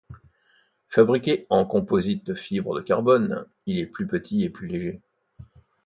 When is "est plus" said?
3.77-4.07